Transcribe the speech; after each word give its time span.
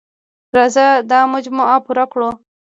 راځه 0.55 0.85
دا 1.11 1.19
مجموعه 1.33 1.77
پوره 1.85 2.05
کړو. 2.11 2.29